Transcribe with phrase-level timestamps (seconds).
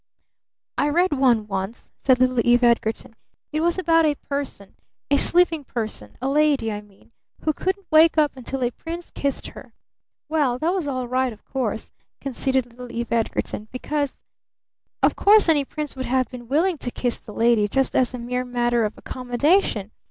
[0.79, 3.13] "I read one once," said little Eve Edgarton.
[3.51, 4.73] "It was about a person,
[5.11, 9.45] a sleeping person, a lady, I mean, who couldn't wake up until a prince kissed
[9.49, 9.75] her.
[10.27, 14.23] Well, that was all right, of course," conceded little Eve Edgarton, "because,
[15.03, 18.17] of course, any prince would have been willing to kiss the lady just as a
[18.17, 19.91] mere matter of accommodation.